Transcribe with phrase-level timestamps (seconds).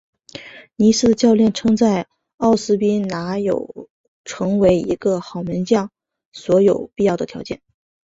[0.77, 2.07] 尼斯的教练称赞
[2.37, 3.87] 奥斯宾拿有
[4.25, 5.91] 成为一个好门将
[6.31, 7.61] 所有必要的条件。